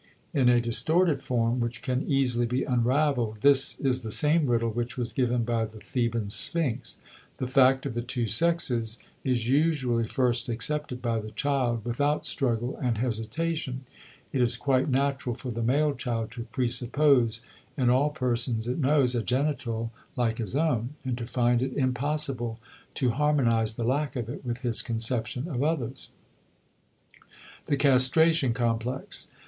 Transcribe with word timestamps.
In 0.33 0.49
a 0.49 0.59
distorted 0.59 1.21
form, 1.21 1.59
which 1.59 1.83
can 1.83 2.01
easily 2.09 2.47
be 2.47 2.63
unraveled, 2.63 3.41
this 3.41 3.79
is 3.81 4.01
the 4.01 4.09
same 4.09 4.47
riddle 4.47 4.71
which 4.71 4.97
was 4.97 5.13
given 5.13 5.43
by 5.43 5.63
the 5.65 5.77
Theban 5.77 6.29
Sphinx. 6.29 6.99
The 7.37 7.45
fact 7.45 7.85
of 7.85 7.93
the 7.93 8.01
two 8.01 8.25
sexes 8.25 8.97
is 9.23 9.47
usually 9.47 10.07
first 10.07 10.49
accepted 10.49 11.03
by 11.03 11.19
the 11.19 11.29
child 11.29 11.85
without 11.85 12.25
struggle 12.25 12.75
and 12.81 12.97
hesitation. 12.97 13.85
It 14.33 14.41
is 14.41 14.57
quite 14.57 14.89
natural 14.89 15.35
for 15.35 15.51
the 15.51 15.61
male 15.61 15.93
child 15.93 16.31
to 16.31 16.45
presuppose 16.45 17.41
in 17.77 17.91
all 17.91 18.09
persons 18.09 18.67
it 18.67 18.79
knows 18.79 19.13
a 19.13 19.21
genital 19.21 19.91
like 20.15 20.39
his 20.39 20.55
own, 20.55 20.95
and 21.05 21.15
to 21.19 21.27
find 21.27 21.61
it 21.61 21.77
impossible 21.77 22.57
to 22.95 23.11
harmonize 23.11 23.75
the 23.75 23.83
lack 23.83 24.15
of 24.15 24.29
it 24.29 24.43
with 24.43 24.63
his 24.63 24.81
conception 24.81 25.47
of 25.47 25.61
others. 25.61 26.09
*The 27.67 27.77
Castration 27.77 28.55
Complex. 28.55 29.27